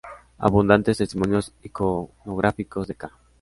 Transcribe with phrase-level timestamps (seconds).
[0.45, 3.09] Abundantes testimonios iconográficos de ca.